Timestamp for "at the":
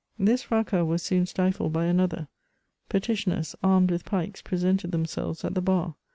5.45-5.61